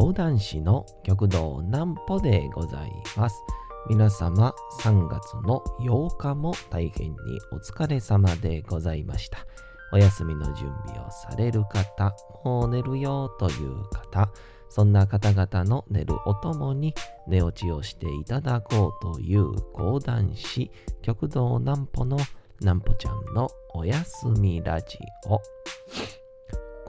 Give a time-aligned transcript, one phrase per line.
[0.00, 3.36] 講談師の極道南歩でございます。
[3.86, 7.16] 皆様3月の8日も大変に
[7.52, 9.44] お疲れ様でございました。
[9.92, 12.16] お休みの準備をされる方、
[12.46, 14.32] もう寝るよという方、
[14.70, 16.94] そんな方々の寝るおともに
[17.28, 20.70] 寝落ちをしていただこうという講談師、
[21.02, 22.16] 極道南歩の
[22.60, 25.42] 南歩ちゃんのおやすみラジオ。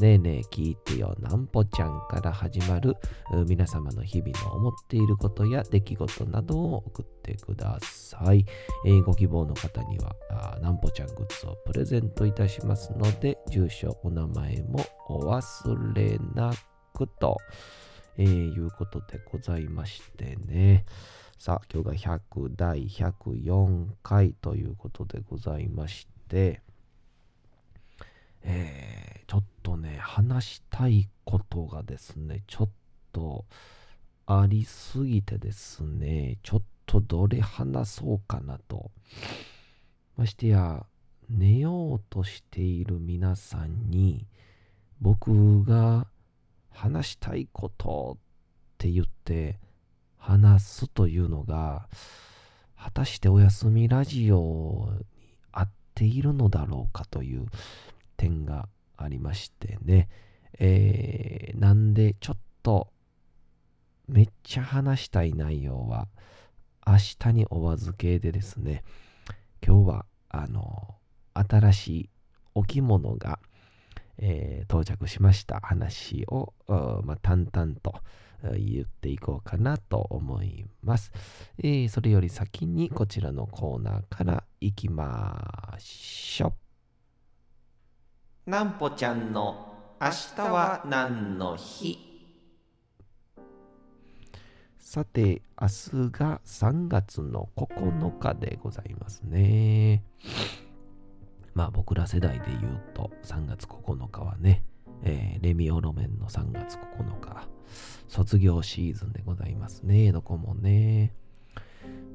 [0.00, 2.96] ねえねえ聞いてよなんぽちゃんから始まる
[3.46, 8.46] 皆様の日々の思っていることや出来事などを送ってください。
[8.86, 10.16] えーご希望の方には
[10.62, 16.50] なんぽちゃんグッズをプレゼントいたしますので、住所、お名前もお忘れな
[16.94, 17.36] くと、
[18.16, 20.86] えーいうことでございましてね。
[21.38, 26.62] さあ、今日が100第104回ということでございまして、
[28.42, 32.68] えーちょっとね、話したいことがですね、ちょっ
[33.12, 33.44] と
[34.26, 38.90] ありすぎてですね、ちょっとどれ話そうかなと。
[40.16, 40.84] ましてや、
[41.28, 44.26] 寝ようとしている皆さんに、
[45.00, 46.08] 僕が
[46.70, 48.20] 話したいことっ
[48.78, 49.60] て言って
[50.18, 51.88] 話すというのが、
[52.76, 57.46] 果たしておやすみラジオに合っているのだろうかという
[58.20, 60.08] 点がありましてね。
[60.58, 62.92] えーなんでちょっと
[64.08, 66.08] めっちゃ話したい内容は
[66.86, 68.82] 明日にお預けでですね、
[69.66, 70.96] 今日はあの
[71.34, 72.10] 新しい
[72.54, 73.38] 置物が、
[74.18, 76.52] えー到着しました話を、
[77.04, 77.94] まあ、淡々と
[78.42, 81.10] 言っていこうかなと思います。
[81.58, 86.69] えーそれより先にこちらのコーナーから行きましょう。
[88.46, 91.98] なんぽちゃんの明日は何の日？
[94.78, 100.02] さて、明日が3月の9日でございますね。
[101.52, 104.64] まあ僕ら世代で言うと3月9日はね、
[105.02, 107.46] えーレミオロメンの3月9日、
[108.08, 110.12] 卒業シーズンでございますね。
[110.12, 111.14] どこもね。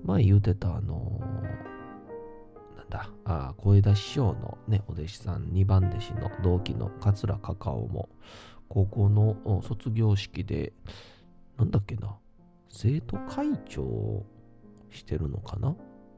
[0.03, 1.74] 前言うてたあのー
[2.89, 8.09] なんだ、あ小枝師匠のね、お弟子さん、2番弟子の同期の桂カカオも、
[8.67, 10.73] 高校の卒業式で、
[11.57, 12.17] なんだっけな、
[12.69, 14.25] 生徒会長を
[14.89, 15.75] してるのかな？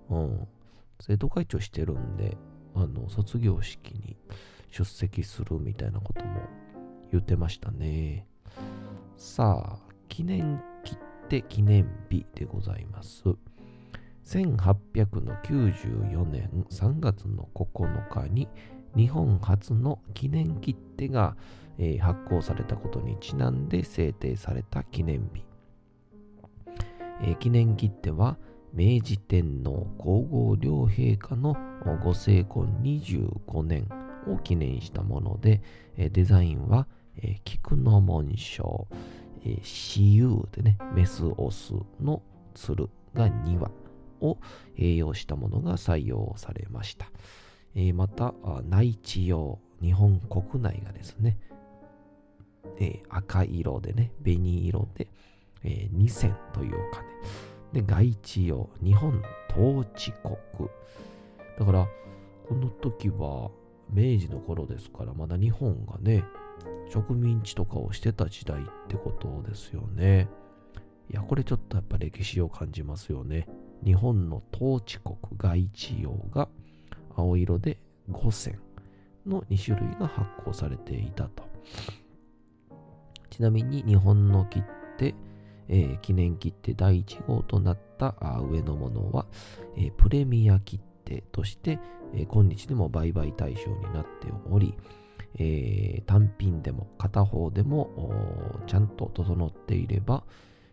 [0.09, 0.47] うん。
[0.99, 2.37] 生徒会長してるんで、
[2.75, 4.17] あの、卒業式に
[4.69, 6.41] 出席するみたいなことも
[7.11, 8.27] 言ってましたね。
[9.15, 10.97] さあ、記念切
[11.29, 13.23] 手記念日でございます。
[14.27, 18.49] 1894年3月の9日に
[18.95, 21.37] 日本初の記念切手が、
[21.79, 25.45] え発行されたことにちなんで制定された記念日。
[27.21, 28.37] えー記念切手は
[28.73, 31.55] 明治天皇皇后両陛下の
[32.03, 33.87] ご成婚25年
[34.27, 35.61] を記念したもので、
[35.95, 36.87] えーデザインは、
[37.21, 38.87] え菊の紋章、
[39.43, 42.21] えー、雌雄でね、メスオスの
[42.55, 43.71] 鶴が2羽
[44.21, 44.37] を
[44.77, 47.11] 栄養したものが採用されました。
[47.75, 48.33] えーまた、
[48.69, 51.37] 内地用、日本国内がですね、
[52.79, 55.07] えー赤色でね、紅色で、
[55.63, 57.07] えー2000というお金。
[57.73, 59.21] で、外地用、日本
[59.51, 60.69] 統治国。
[61.59, 61.87] だから、
[62.47, 63.51] この時は
[63.89, 66.23] 明治の頃ですから、まだ日本がね、
[66.89, 70.29] 植民地とかをしてた時代ってことですよね。
[71.11, 73.47] いや、これちょっとやっぱ歴史を感じますよね。
[73.83, 76.49] 日本の統治国外地用が
[77.15, 77.77] 青色で
[78.11, 78.55] 5000
[79.25, 81.43] の2種類が発行されていたと。
[83.29, 84.63] ちなみに日本の切
[84.97, 85.13] 手、
[85.67, 88.15] えー記念切手第1号となった
[88.49, 89.25] 上のものは、
[89.75, 91.79] えープレミア切手として、
[92.13, 94.73] えー今日でも売買対象になっており、
[96.07, 100.23] 単品でも片方でもちゃんと整っていれば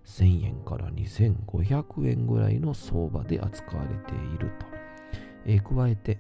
[0.05, 4.67] 1000円から2500円ぐらいの相場で扱われていると。
[5.47, 6.19] えー加えて、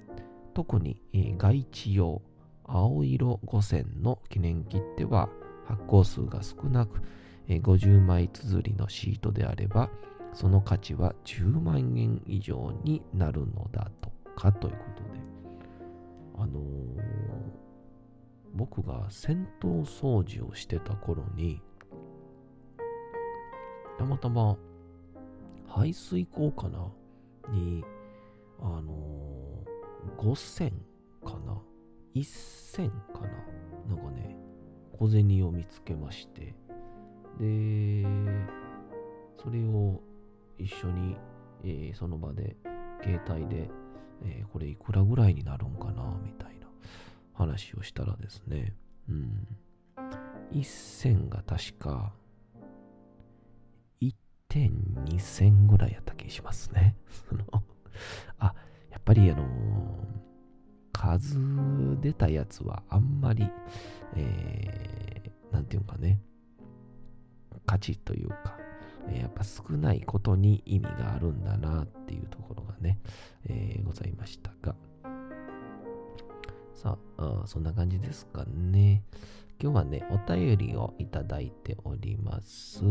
[0.54, 2.22] 特に、えー外地用
[2.64, 5.28] 青色5000の記念切手は
[5.66, 7.02] 発行数が少なく、
[7.48, 9.90] えー50枚綴りのシートであれば、
[10.32, 15.20] その価値は10万円以上になるのだとかということで、
[16.38, 17.64] あのー
[18.56, 21.60] 僕が銭湯掃除をしてた頃に、
[23.98, 24.56] たまたま
[25.68, 26.92] 排水溝かな？
[27.50, 27.84] に、
[28.60, 30.72] あのー、5000
[31.24, 31.60] かな
[32.14, 33.94] ?1000 かな？
[33.94, 34.36] なんかね、
[34.98, 36.54] 小銭を見つけまして、
[37.38, 38.04] で、
[39.42, 40.00] それを
[40.58, 41.16] 一緒に、
[41.64, 42.56] えーその場で、
[43.02, 43.68] 携帯で、
[44.22, 46.18] えーこれいくらぐらいになるんかな？
[46.22, 46.66] みたいな
[47.32, 48.74] 話をしたらですね、
[49.08, 49.46] うん。
[50.52, 52.12] 1000が確か、
[54.54, 56.94] 1.2000ぐらいやった気しますね。
[57.28, 57.44] その
[58.38, 58.54] あ、
[58.90, 60.14] やっぱりあのー
[60.92, 61.36] 数
[62.00, 63.50] 出たやつはあんまり、
[64.14, 66.20] えー、なんていうんかね、
[67.66, 68.56] 価値というか、
[69.08, 73.00] えーやっぱ少ないことに意味があるんだなっていうところがね、
[73.44, 74.76] えーございましたが、
[76.74, 79.02] さあそんな感じですかね。
[79.60, 82.82] 今日はね、お便りをいただいております。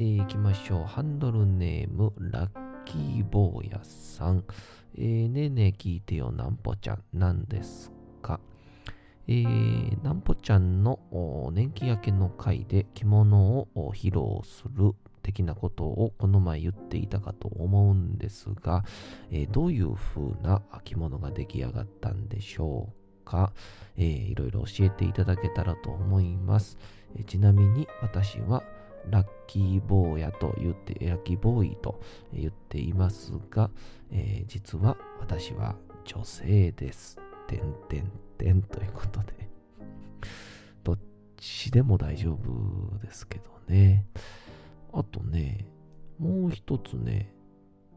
[0.00, 0.84] えー、行きましょう。
[0.84, 2.50] ハンドルネーム、ラッ
[2.84, 4.44] キー坊やさん。
[4.96, 7.02] えー、ねえねえ聞いてよ、なんぽちゃん。
[7.12, 7.90] なんです
[8.22, 8.38] か？
[9.26, 11.00] えー、なんぽちゃんの
[11.52, 18.84] 年季明けの回で着物を披露する的なことをこの前言っていたかと思うんですが、
[19.32, 23.52] えーどういう風な着物が出来上がったんでしょうか、
[23.96, 26.78] えーいろいろ教えていただけたらと思います。
[27.16, 28.62] えーちなみに私は
[29.10, 32.00] ラッキーボーヤと言って、ラッキーボーイと
[32.32, 33.70] 言っていますが、
[34.10, 37.18] えー実は私は女性です。
[37.46, 39.48] てんてんてんということで、
[40.84, 40.98] どっ
[41.36, 44.06] ちでも大丈夫ですけどね。
[44.92, 45.66] あとね、
[46.18, 47.34] もう一つね、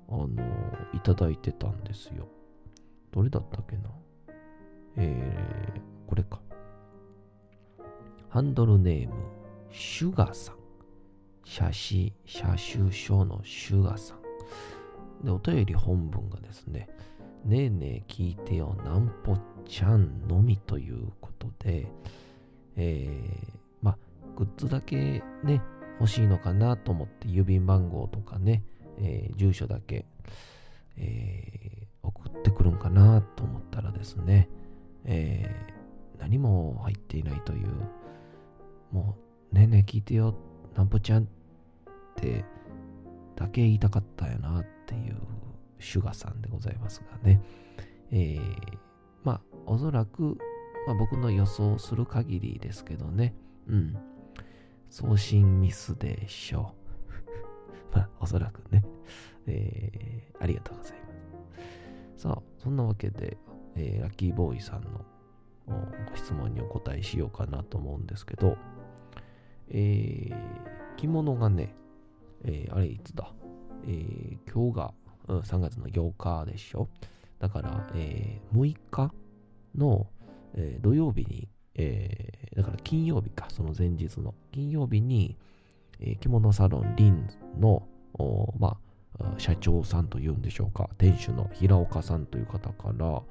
[0.08, 0.28] あの、
[0.94, 2.28] いただいてたんですよ。
[3.12, 3.90] どれだったっけな？
[4.98, 6.42] えー、これか。
[8.30, 9.14] ハンドルネーム、
[9.70, 10.61] シュガさん。
[11.44, 15.26] 写真、写集書のシュガさん。
[15.26, 16.88] で、お便り本文がですね、
[17.46, 21.88] ねえねえ聞いてよ、なんぽちゃんのみということで、
[22.76, 23.98] えー、まあ、
[24.36, 25.62] グッズだけね、
[26.00, 28.64] 欲しいのかなと思って郵便番号とかね、
[28.98, 30.06] えー住所だけ、
[30.98, 34.50] えー送ってくるんかなと思ったらですね、
[35.06, 35.82] えー
[36.20, 37.68] 何も入っていないという、
[38.92, 39.18] も
[39.52, 40.36] う、ねえねえ聞いてよ、
[40.76, 41.28] なんぽちゃんっ
[42.16, 42.46] て
[43.36, 45.18] だけ言いたかったよなっていう
[45.80, 47.42] シュガさんでございますがね、
[48.12, 48.42] えー
[49.24, 50.38] まあ、おそらく、
[50.88, 53.34] まあ、僕の予想する限りですけどね、
[53.68, 53.98] うん、
[54.90, 56.74] 送信ミスでしょ
[57.92, 57.94] う。
[57.98, 58.84] まあ、おそらくね、
[59.48, 61.06] えーありがとうございま
[62.16, 62.24] す。
[62.24, 63.38] さあ、そんなわけで、
[63.76, 65.06] えーラッキーボーイさんの
[66.10, 68.58] ご質問にお答えしようかなと思うんですけど、
[69.74, 70.62] えー
[70.98, 71.74] 着物がね、
[72.44, 73.32] えーあれいつだ、
[73.88, 74.94] えー今日が、
[75.28, 76.88] うん3月の8日でしょ？
[77.40, 79.14] だから、えー6日
[79.76, 80.08] の、
[80.54, 84.36] えー土曜日に、えーだから金曜日か、その前日の。
[84.52, 85.38] 金曜日に、
[86.00, 87.28] えー着物サロンリン
[87.60, 87.88] の、
[88.60, 88.78] ま、
[89.20, 93.22] あ社長さんというんでしょうか、店主の平岡さんという方から、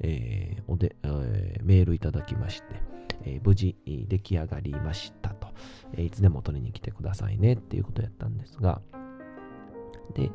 [0.00, 5.48] えーおでえーメールいただきまして、えー無事出来上がりましたと、
[5.94, 8.80] えーいつでも取りに来てくださいねっていうことやったんですが、
[10.14, 10.30] で、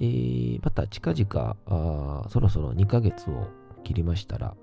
[0.00, 3.48] ーまた近々あそろそろ2ヶ月を
[3.82, 4.54] 切りましたら、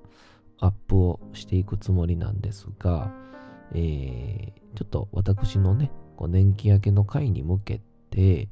[0.59, 3.11] アップをしていくつもりなんですが、
[3.73, 8.47] えーちょっと私のね、こう年季明けの会に向けて、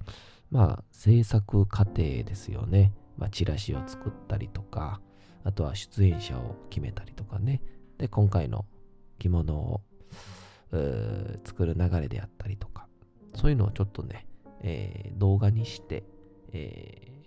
[0.51, 2.93] まあ、制作過程ですよね。
[3.17, 5.01] まあ、チラシを作ったりとか、
[5.43, 7.61] あとは出演者を決めたりとかね。
[7.97, 8.65] で、今回の
[9.19, 9.81] 着物を
[11.43, 12.87] 作る流れであったりとか、
[13.35, 14.25] そういうのをちょっとね、
[14.61, 16.03] えー動画にして、
[16.53, 17.19] えー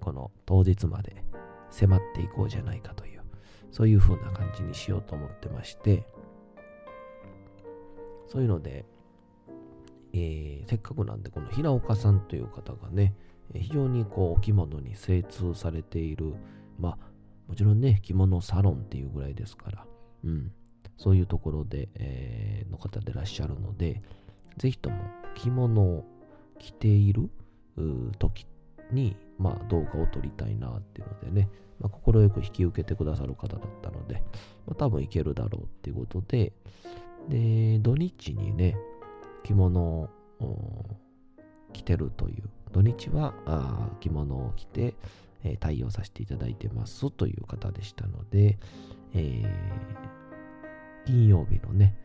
[0.00, 1.22] この当日まで
[1.70, 3.22] 迫っていこうじゃないかという、
[3.70, 6.06] そういう風な感じにしようと思ってまして、
[8.26, 8.84] そういうので、
[10.12, 13.14] えーせっかくなんで、この平岡さんという方がね、
[13.54, 16.34] 非常にこう、お着物に精通されている、
[16.78, 17.12] まあ、
[17.48, 19.86] もちろんね、着物サロンっていうぐらいですから、
[20.24, 20.52] うん、
[21.02, 24.02] そういうところで、えーの方でいらっしゃるので、
[24.56, 24.96] ぜひとも
[25.36, 26.04] 着物を
[26.58, 27.30] 着ている
[28.18, 28.46] 時
[28.90, 34.22] に、まあ、動画を撮りたいなっていうのでね、まあ、快く引き受けてくださる方だったので、
[34.66, 36.52] まあ、多分いけるだろうっていうことで、
[37.28, 38.76] で、土日にね、
[39.44, 40.08] 着物
[40.40, 40.86] を
[41.72, 44.94] 着てるという、土日はあ着物を着て、
[45.44, 48.58] えー、対応させていただいてますという方でしたので、
[49.14, 50.21] えー、
[51.06, 51.96] 金曜日のね、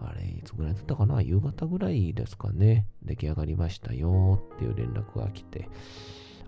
[0.00, 1.20] あれ、いつぐらいだったかな？
[1.20, 2.86] 夕方ぐらいですかね。
[3.02, 5.68] 出来上がりましたよっていう連絡が来て、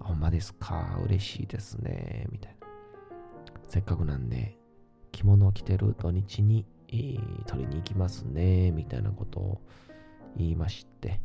[0.00, 0.98] あ、ほんまですか？
[1.04, 2.26] 嬉しいですね。
[2.30, 2.66] みたいな。
[3.68, 4.56] せっかくなんで、
[5.10, 8.70] 着物を着てる土日に、えー、取りに行きますね。
[8.70, 9.60] みたいなことを
[10.36, 11.20] 言いまして、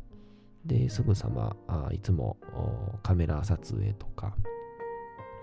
[0.65, 2.37] で、すぐさま、あいつも
[3.03, 4.35] カメラ撮影とか、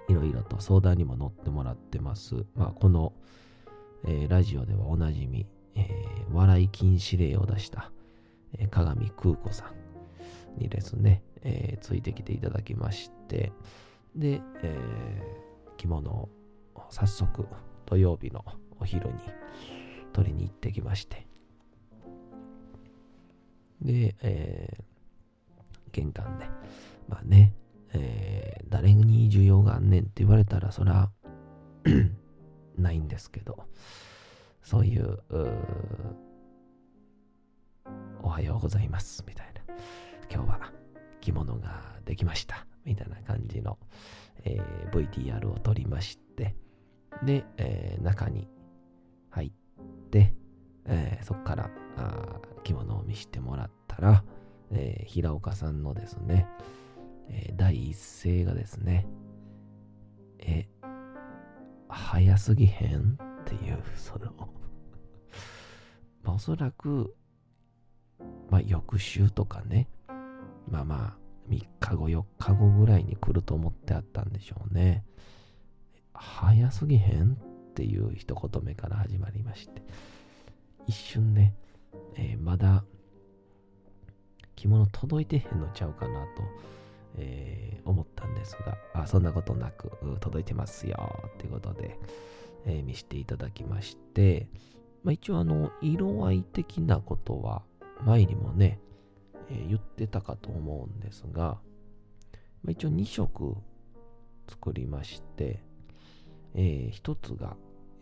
[0.08, 2.44] いろいろと相談にも乗ってもらってます。
[2.54, 3.14] まあ、この、
[4.06, 7.90] えー、ラジオではおなじみ、えー、笑い禁止令を出した、
[8.58, 9.72] えー、鏡空子さ
[10.58, 13.52] んにですね、え、ついてきていただきまして、
[14.14, 14.78] で、え、
[15.76, 16.28] 着物を
[16.90, 17.46] 早速
[17.86, 18.44] 土曜日の
[18.78, 19.14] お昼に
[20.12, 21.26] 取りに行ってきまして、
[23.82, 24.78] で、え、
[25.90, 26.46] 玄関で、
[27.08, 27.52] まあね、
[27.92, 31.10] え、誰に需要があんねんって言われたら、そら
[32.78, 33.64] ないんですけど、
[34.62, 35.50] そういう、う
[38.22, 39.74] おはようございます、みたいな。
[40.32, 40.72] 今日は
[41.20, 43.78] 着物ができました、みたいな感じの、
[44.44, 46.56] えー、VTR を撮りまして、
[47.22, 48.48] で、えー、中に
[49.30, 49.52] 入っ
[50.10, 50.34] て、
[50.86, 54.24] えー、そこからあ着物を見せてもらったら、
[54.70, 56.46] えー、平岡さんのですね、
[57.28, 59.06] え、第一声がですね、
[62.14, 64.30] 早すぎへんっていう、その。
[66.22, 67.12] まあ、おそらく、
[68.48, 69.88] まあ、翌週とかね、
[70.68, 75.04] まあまあ、3日後、4日後ぐらいに来ると思ってあったんでしょうね。
[76.12, 77.36] 早すぎへんっ
[77.74, 79.82] ていう一言目から始まりまして、
[80.86, 81.56] 一瞬ね、
[82.14, 82.84] えー、まだ
[84.54, 86.42] 着物届いてへんのちゃうかなと、
[87.16, 89.90] えー、思ったんですが、あそんなことなく
[90.20, 91.98] 届いてますよってことで、
[92.66, 94.48] えー、見せていただきまして、
[95.02, 97.62] まあ、一応あの、色合い的なことは
[98.04, 98.80] 前にもね、
[99.50, 101.58] えー、言ってたかと思うんですが、
[102.62, 103.56] まあ、一応2色
[104.48, 105.62] 作りまして、
[106.54, 107.56] えー、1つが、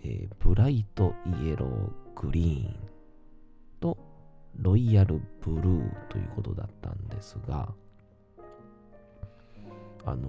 [0.04, 2.76] えー、ブライトイエローグリーン
[3.80, 3.98] と
[4.56, 7.74] ロイヤルブルーということだったんですが、
[10.04, 10.28] あの、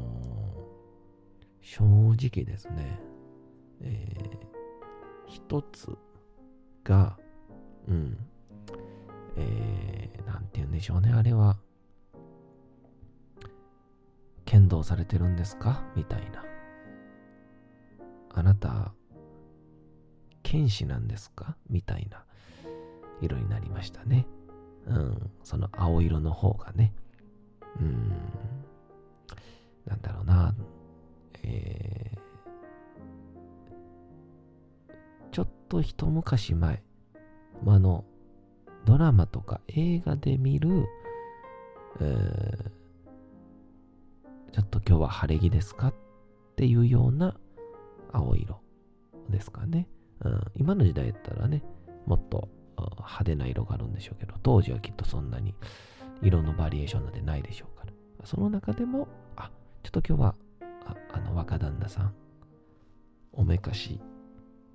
[1.61, 2.99] 正直ですね、
[3.81, 5.97] えー、一つ
[6.83, 7.17] が、
[7.87, 8.17] うん、
[9.35, 11.57] えー、なんて言うんでしょうね、あれは、
[14.45, 15.83] 剣道されてるんですか？
[15.95, 16.45] みたいな。
[18.35, 18.93] あなた、
[20.43, 21.57] 剣士なんですか？
[21.69, 22.25] みたいな。
[23.21, 24.27] 色になりましたね。
[24.85, 26.93] うん、その青色の方がね。
[27.79, 28.11] うん、
[29.85, 30.55] なんだろうな。
[31.43, 36.81] えー、ちょっと一昔前、
[37.63, 38.05] まあの、
[38.85, 40.85] ドラマとか映画で見る、
[41.99, 42.71] え、
[44.51, 45.93] ちょっと今日は晴れ着ですかっ
[46.55, 47.35] ていうような
[48.11, 48.61] 青色
[49.29, 49.87] ですかね。
[50.23, 51.63] うん、今の時代だったらね、
[52.05, 52.47] もっと
[52.77, 55.55] 派手な色があるんでしょうけど、当時はきっとそんなに
[56.21, 57.93] 色のバリエーションなんてないでしょうから。
[58.25, 59.07] その中でも、
[59.83, 60.35] ちょっと今日は、
[60.85, 62.13] ああの若旦那さん、
[63.33, 63.99] おめかし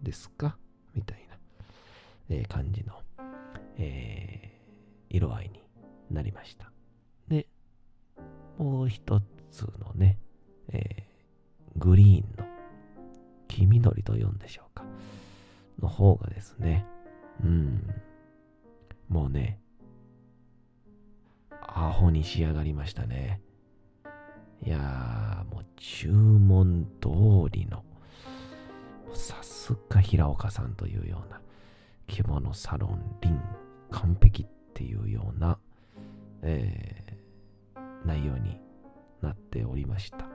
[0.02, 0.56] ですか？
[0.94, 1.36] みたいな、
[2.28, 2.92] えー、感じの、
[3.78, 5.62] えー、色合いに
[6.10, 6.70] なりました。
[7.26, 7.48] で、
[8.58, 10.18] もう一つのね、
[10.68, 12.46] えー、グリーンの
[13.48, 14.84] 黄緑と言うんでしょうか。
[15.80, 16.84] の方がですね、
[17.42, 17.94] うん。
[19.08, 19.58] もうね、
[21.50, 23.40] アホに仕上がりましたね。
[24.64, 27.08] いやー、もう注文通
[27.50, 27.84] りの、
[29.14, 31.40] さすが平岡さんというような、
[32.06, 33.40] 着物サロン、リン、
[33.90, 35.58] 完璧っていうような、
[36.42, 38.60] えー、内容に
[39.20, 40.28] なっておりました。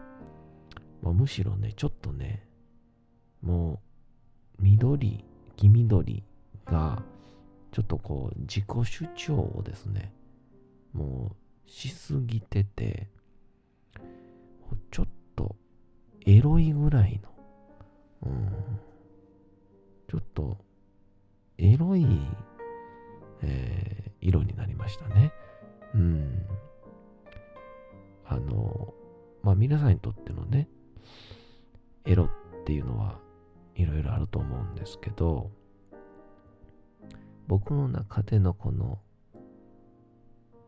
[1.01, 2.47] まあ、むしろね、ちょっとね、
[3.41, 3.81] も
[4.59, 5.25] う、緑、
[5.57, 6.23] 黄緑
[6.65, 7.03] が、
[7.71, 10.13] ちょっとこう、自己主張をですね、
[10.93, 13.09] もう、しすぎてて、
[14.91, 15.55] ちょっと、
[16.25, 17.29] エロいぐらいの、
[18.23, 18.79] うん、
[20.07, 20.57] ちょっと、
[21.57, 22.05] エロい、
[23.41, 25.33] えー、色になりましたね。
[25.93, 26.45] うん。
[28.25, 28.93] あの、
[29.43, 30.69] まあ皆さんにとってのね、
[32.05, 33.19] エロっていうのは
[33.75, 35.51] いろいろあると思うんですけど、
[37.47, 38.99] 僕の中でのこの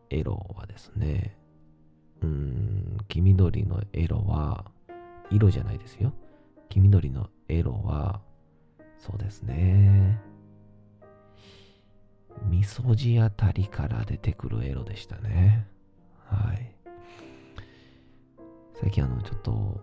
[0.09, 1.38] エロはですね、
[2.22, 4.65] うーん、黄緑のエロは、
[5.31, 6.13] 色じゃないですよ。
[6.69, 8.22] 黄緑のエロは、
[8.98, 10.19] そうですね。
[12.43, 15.67] みそじあたりから出てくるエロでしたね。
[16.25, 16.75] はい。
[18.74, 19.81] 最近あの、ちょっと、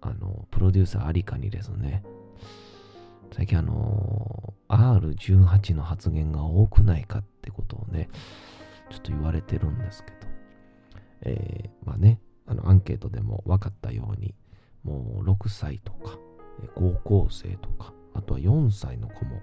[0.00, 2.02] あの、プロデューサーありかにですね、
[3.32, 8.08] 最近あの、R18 の発言が多くないかってことをね、
[8.90, 10.19] ちょっと言われてるんですけど、
[11.22, 14.34] えー、まあね、あの、アンケートでも分かったように、
[14.82, 16.18] もう6歳とか、
[16.74, 19.40] 高校生とか、あとは4歳の子も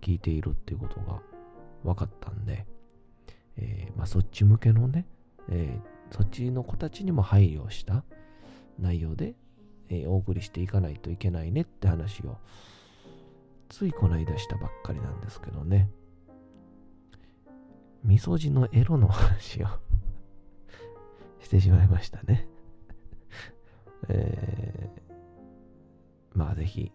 [0.00, 1.20] 聞いているっていうことが
[1.84, 2.66] 分かったんで、
[3.56, 5.06] えー、まあ、そっち向けのね、
[5.48, 8.04] えー、そっちの子たちにも配慮した
[8.78, 9.34] 内容で、
[9.88, 12.38] えー、お送りしていかないといけないねって話を
[13.68, 15.90] ついこの間したばっかりなんですけどね。
[18.04, 19.66] みそじのエロの話を
[21.46, 22.48] してしまいましたね
[24.08, 26.90] えー、まあぜひ、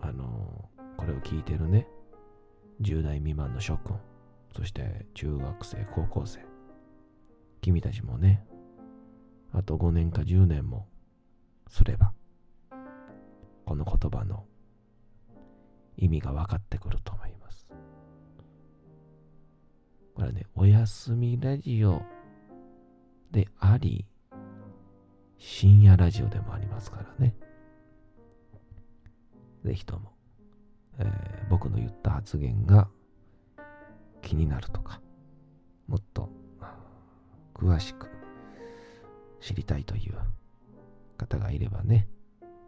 [0.00, 1.88] あのー、これを聞いてるね、
[2.80, 3.98] 10代未満の諸君、
[4.54, 6.46] そして中学生、高校生、
[7.60, 8.46] 君たちもね、
[9.50, 10.86] あと5年か10年も
[11.66, 12.12] すれば、
[13.64, 14.46] この言葉の
[15.96, 17.68] 意味が分かってくると思います。
[20.14, 22.00] これはね、おやすみラジオ
[23.32, 24.04] であり、
[25.38, 27.34] 深夜ラジオでもありますからね。
[29.64, 30.12] ぜひとも、
[30.98, 32.88] えー、僕の言った発言が
[34.20, 35.00] 気になるとか、
[35.88, 36.28] もっと
[37.54, 38.10] 詳しく
[39.40, 40.14] 知りたいという
[41.16, 42.06] 方がいればね、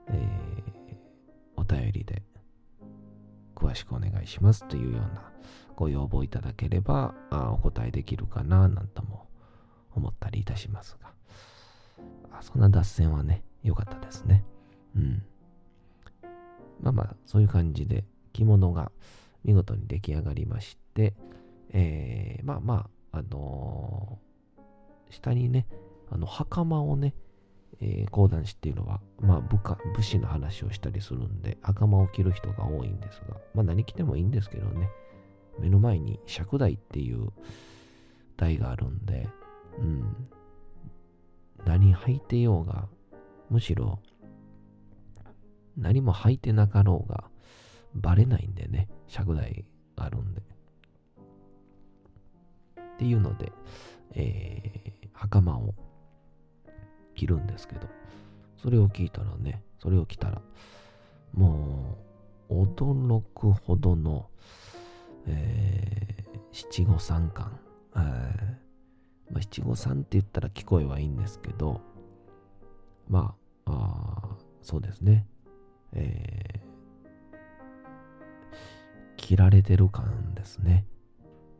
[0.09, 2.23] えー、お便りで
[3.55, 5.31] 詳しくお願いしますというような
[5.77, 9.27] ご要望いただければあお答えできるかななんとも
[9.95, 11.13] 思ったりいたしますが。
[12.33, 14.45] あそんな脱線はね良かったですね。
[14.97, 15.23] うん。
[16.81, 18.91] まあまあそういう感じで着物が
[19.45, 21.15] 見事に出来上がりまして
[21.71, 25.67] えー、まあまああのー、下にね
[26.11, 27.15] あの袴をね
[27.81, 34.89] えー、講談師っていうのは、まあ部下、武士の話をしたりするんで、袴を着る人が多いんですが、まあ何着てもいいんですけどね、
[35.59, 37.31] 目の前に尺台っていう
[38.37, 39.29] 台があるんで、
[39.79, 40.29] うん、
[41.65, 42.89] 何履いてようが、
[43.51, 44.01] むしろ
[45.77, 47.25] 何も履いてなかろうが、
[47.95, 49.65] バレないんでね、尺台
[49.97, 50.41] があるんで。
[52.81, 53.53] っていうので、
[54.13, 55.75] えー、袴を
[57.15, 57.89] 着るんですけど、
[58.57, 60.41] それを聞いたらね、それを着たら、
[61.33, 61.99] も
[62.49, 64.29] う、驚くほどの、
[65.27, 67.59] えー、七五三感。
[67.97, 68.64] えー、
[69.31, 71.81] まあ、七五三って言ったら聞こえはいいんですけど、
[73.09, 73.35] ま
[73.67, 75.27] あ、あそうですね。
[75.93, 76.65] えー、
[79.17, 80.87] 着られてる感ですね。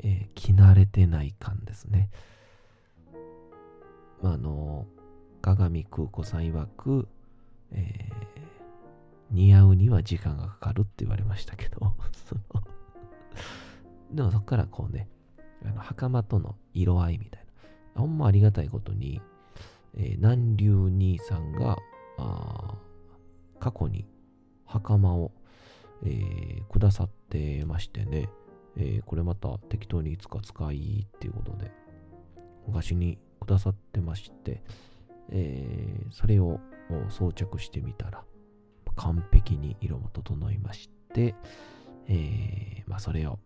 [0.03, 2.11] えー、着慣れてない感ですね。
[4.23, 4.87] まあ、あの、
[5.43, 7.09] 鏡空子さん曰く、
[7.73, 8.15] えー、
[9.31, 11.95] 似合うには時間がかかるって言われましたけど
[14.11, 15.09] でもそこからこうね、
[15.65, 17.44] あの袴との色合いみたいな。
[17.95, 19.21] ほんまありがたいことに、
[19.97, 21.77] えー、南流兄さんが、
[23.59, 24.07] 過去に
[24.67, 25.33] 袴を、
[26.05, 28.29] えー、くださってましてね、
[28.77, 31.73] えー、これまた適当にいつか使いっていうことで、
[32.67, 34.63] 昔にくださってまして、
[35.31, 36.61] えー、それを
[37.09, 38.25] 装着してみたら、
[38.97, 41.35] 完璧に色も整いまして、
[42.07, 43.39] えー、まあ、それを、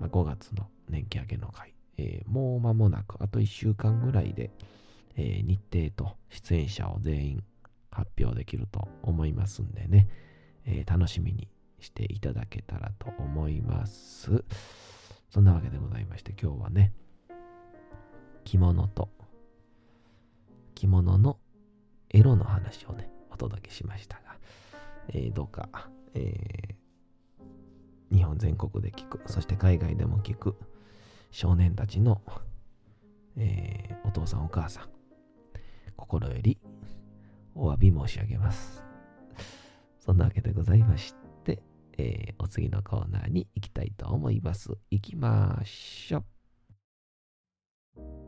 [0.00, 4.50] まあ、5月の年季上げの会、えー、もう間もなく、あと1週間ぐらいで、
[5.16, 7.44] え日程と出演者を全員
[7.90, 10.08] 発表できると思いますんでね、
[10.64, 11.48] え楽しみに
[11.80, 14.44] していただけたらと思います。
[15.28, 16.92] そんなわけでございまして、今日はね、
[18.44, 19.08] 着物と
[20.78, 21.38] 着物の
[22.10, 24.36] エロの話をね、お届けしましたが、
[25.08, 25.68] えー、どうか、
[26.14, 30.54] えー、日本全国で聞く、そして海外でも聞く
[31.30, 32.20] 少年たちの、
[33.36, 34.84] えー、お父さんお母さん、
[35.96, 36.58] 心より
[37.54, 38.82] お詫び申し上げます。
[39.98, 41.14] そんなわけでございまし
[41.44, 41.62] て、
[41.98, 44.70] えー、お次のコーナーに行きたいと思います。
[44.90, 46.24] 行きましょ
[47.96, 48.27] う。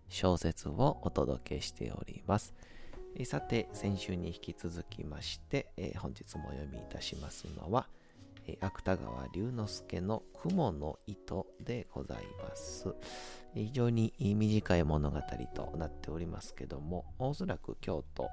[0.11, 2.53] 小説をお届けしております。
[3.15, 7.87] えさて、先週に引き続きまして、え本日もお読みいたしますのは、
[8.45, 12.93] え芥川龍之介の雲の糸でございます。
[13.53, 15.21] 非常に短い物語
[15.53, 18.29] となっておりますけども、おそらく今日と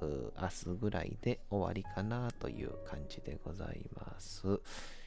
[0.00, 4.60] 明日ぐらいで終わりかなという感じでございます。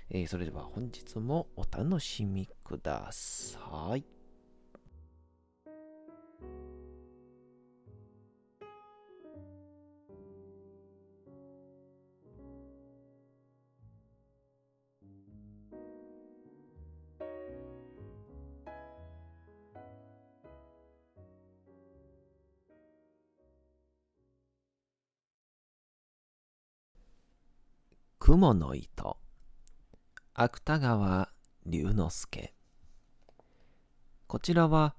[0.10, 4.21] えー、それでは本日もお楽しみください。
[28.32, 29.17] 雲の糸。
[30.34, 31.30] 芥川
[31.65, 32.54] 龍之介。
[34.27, 34.95] こちらは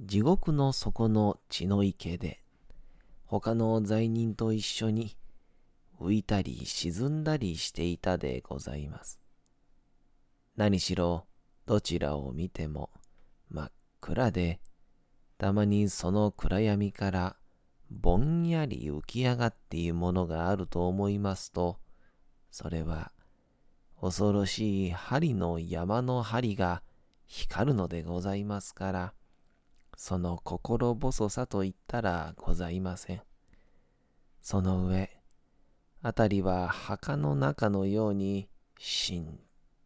[0.00, 2.42] 地獄の底の血の池で
[3.24, 5.16] 他の罪人と一緒に
[6.00, 9.18] 浮いたり沈んだりしていたでございます。
[10.56, 11.26] 何しろ
[11.64, 12.90] どちらを見ても
[13.50, 14.60] 真っ暗で
[15.38, 17.36] たまにその暗闇から
[17.90, 21.78] ぼんやり浮き上がっているものがあると思いますと
[22.50, 23.12] それは
[24.00, 26.82] 恐ろしい針の山の針が
[27.26, 29.12] 光るのでございますから、
[29.96, 33.22] その心細さと言ったらございません。
[34.42, 35.10] その上、
[36.02, 39.40] あたりは墓の中のようにしん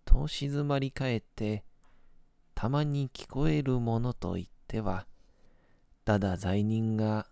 [0.05, 1.65] と静まり返って、
[2.55, 5.07] たまに聞こえるものと言っては、
[6.05, 7.27] ただ罪人が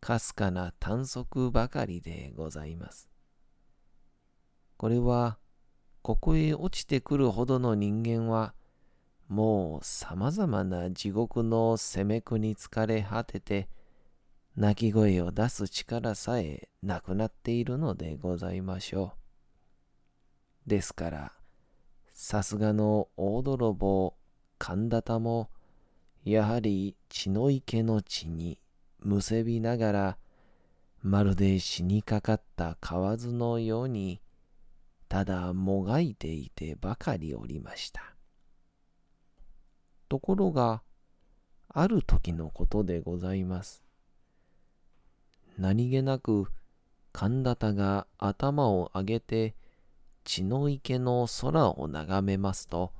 [0.00, 3.08] かすかな短足ばかりでございます。
[4.76, 5.38] これは、
[6.02, 8.54] ここへ落ちてくるほどの人間は、
[9.28, 13.68] もう様々な地獄の責め苦に疲れ果てて、
[14.56, 19.12] 泣き声を出す力さえなくなっているのでございましょ
[20.66, 20.70] う。
[20.70, 21.32] ですから、
[22.12, 24.16] さすがの大泥棒、
[24.58, 25.50] 神田田も、
[26.24, 28.58] やはり血の池の血に
[29.00, 30.18] むせびながら、
[31.02, 34.20] まるで死にかかった蛙のように、
[35.08, 38.17] ただもがいていてばかりおりました。
[40.08, 40.82] ところが、
[41.68, 43.82] ある時のことでございます。
[45.58, 46.46] 何気なく
[47.12, 49.54] 神田田が頭を上げて
[50.24, 52.92] 血の池の空を眺めますと、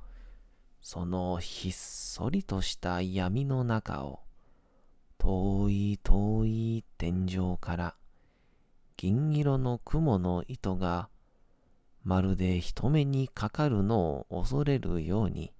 [0.81, 4.19] そのひっそりとした闇の中を、
[5.17, 7.95] 遠い遠い天井から
[8.97, 11.09] 銀色の雲の糸が
[12.03, 15.53] まるで人目にかかるのを恐れるように、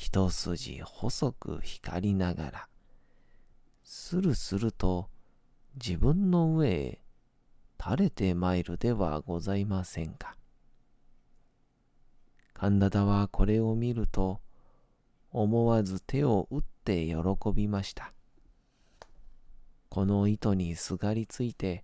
[0.00, 2.68] 一筋細く光りながら、
[3.82, 5.10] スルスルと
[5.74, 7.02] 自分の上へ
[7.82, 10.36] 垂れて参るではございませんか。
[12.54, 14.40] 神田田はこれを見ると、
[15.32, 17.16] 思わず手を打って喜
[17.52, 18.12] びました。
[19.88, 21.82] この糸にすがりついて、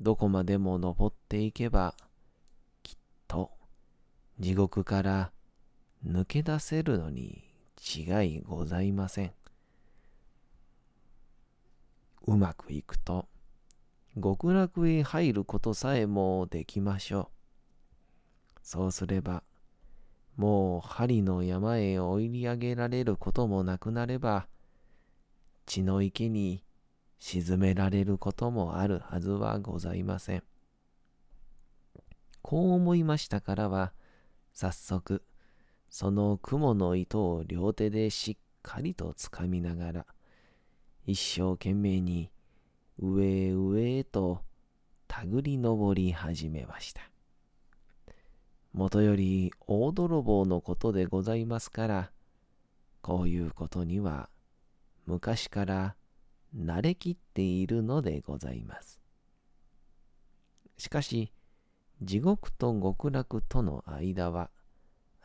[0.00, 1.96] どこまでも登っていけば、
[2.84, 3.50] きっと
[4.38, 5.32] 地獄から
[6.06, 7.44] 抜け出せるのに
[7.96, 9.32] 違いございません。
[12.26, 13.28] うまくいくと、
[14.20, 17.30] 極楽へ入ることさえもできましょ
[18.54, 18.58] う。
[18.62, 19.42] そうすれば、
[20.36, 24.46] もう針の山へ追い上げられることもなくなれば、
[25.66, 26.64] 血の池に
[27.18, 30.42] 沈められることもあるはずはございません。
[32.42, 33.92] こう思いましたからは、
[34.52, 35.22] 早速、
[35.90, 40.06] その雲の糸を両手でしっかりとつかみながら、
[41.06, 42.30] 一生懸命に
[42.98, 44.42] 上へ上へと
[45.06, 47.00] 手繰り登り始めました。
[48.72, 52.10] もとより大泥棒のことでございますから、
[53.00, 54.28] こういうことには
[55.06, 55.96] 昔から
[56.54, 59.00] 慣れきっているのでございます。
[60.76, 61.32] しかし、
[62.02, 64.50] 地獄と極楽との間は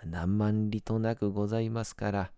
[0.05, 2.31] 何万里となくございますから、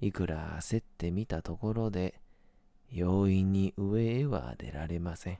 [0.00, 2.20] いくら焦ってみたところで、
[2.90, 5.38] 容易に上へは出られません。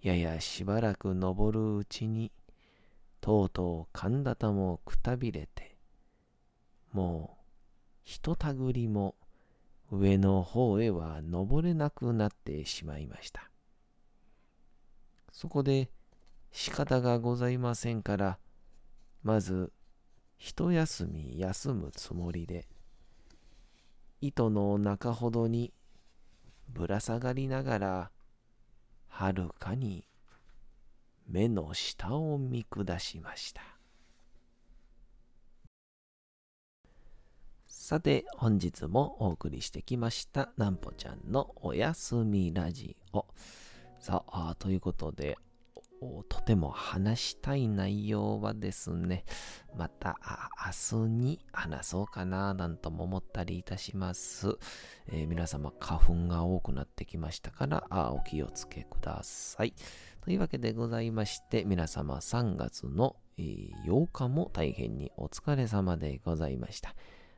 [0.00, 2.32] ややしばらく登るうちに、
[3.20, 5.76] とうとう神田田もくたびれて、
[6.92, 7.44] もう
[8.04, 9.16] ひとたぐりも
[9.90, 13.50] 上の方へは登れなくなってしまいました。
[15.32, 15.90] そこで
[16.52, 18.38] 仕方がございませんから、
[19.22, 19.72] まず
[20.36, 22.68] 一休み休むつもりで、
[24.20, 25.72] 糸の中ほどに
[26.68, 28.10] ぶら下がりながら、
[29.08, 30.06] はるかに
[31.26, 33.62] 目の下を見下しました。
[37.66, 43.24] さて、本日もお送りしてきました、なんぽちゃんのおやすみラジオ。
[43.98, 45.38] さあ、ということで、
[46.28, 49.24] とても話したい内容はですね、
[49.76, 50.18] また
[50.92, 54.56] 明日に話そうかななんとも思ったりいたします。
[55.08, 59.74] えー、皆様花粉が多くなってきましたからあお気をつけください。
[60.20, 66.94] というわけでございまして皆様3月の、8日も大変にお疲れ様でございました。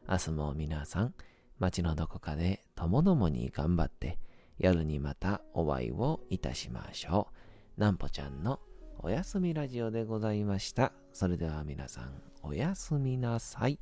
[0.08, 1.14] 明日も皆さん
[1.58, 4.18] 街のどこかでともどもに頑張って
[4.58, 7.39] 夜にまたお会いをいたしましょう。
[7.80, 8.60] なんぽちゃんの
[8.98, 10.92] おやすみラジオでございました。
[11.14, 12.12] それでは皆さん、
[12.42, 13.78] おやすみなさい。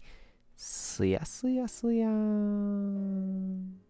[0.55, 3.88] すやすやすやーん。